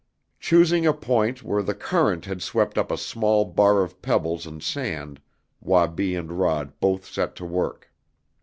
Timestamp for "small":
2.97-3.45